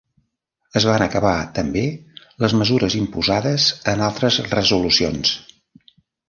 [0.79, 1.83] Es van acabar també
[2.45, 5.37] les mesures imposades en altres resolucions.